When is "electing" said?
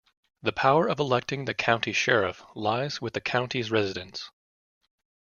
0.99-1.45